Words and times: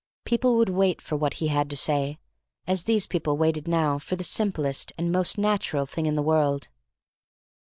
People 0.25 0.57
would 0.57 0.69
wait 0.69 0.99
for 0.99 1.15
what 1.15 1.35
he 1.35 1.49
had 1.49 1.69
to 1.69 1.77
say, 1.77 2.17
as 2.65 2.85
these 2.85 3.05
people 3.05 3.37
waited 3.37 3.67
now 3.67 3.99
for 3.99 4.15
the 4.15 4.23
simplest 4.23 4.91
and 4.97 5.11
most 5.11 5.37
natural 5.37 5.85
thing 5.85 6.07
in 6.07 6.15
the 6.15 6.23
world. 6.23 6.69